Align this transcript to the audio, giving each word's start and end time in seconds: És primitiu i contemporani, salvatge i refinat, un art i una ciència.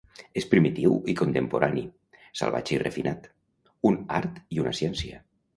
És 0.39 0.45
primitiu 0.53 0.95
i 1.13 1.13
contemporani, 1.19 1.83
salvatge 2.41 2.75
i 2.79 2.79
refinat, 2.87 3.29
un 3.91 4.03
art 4.21 4.45
i 4.57 4.65
una 4.65 4.79
ciència. 4.83 5.25